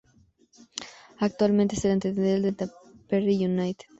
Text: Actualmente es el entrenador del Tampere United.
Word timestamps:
Actualmente 1.19 1.75
es 1.75 1.85
el 1.85 1.91
entrenador 1.91 2.41
del 2.41 2.55
Tampere 2.55 3.23
United. 3.35 3.85